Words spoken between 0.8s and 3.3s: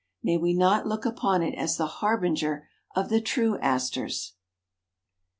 look upon it as the harbinger of the